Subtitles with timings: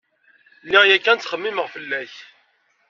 [0.65, 2.13] Lliɣ yakan ttxemmimeɣ fell-ak.